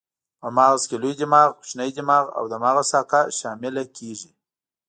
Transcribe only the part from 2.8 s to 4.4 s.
ساقه شامله کېږي.